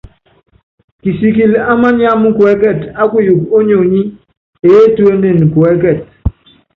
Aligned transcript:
Kisikilɛ 1.01 1.59
á 1.71 1.73
mániáma 1.81 2.27
kuɛ́kɛt 2.37 2.79
á 3.01 3.03
kuyuuku 3.11 3.51
ónyionyi, 3.57 4.01
eétuénen 4.69 5.39
kuɛkɛt. 5.53 5.99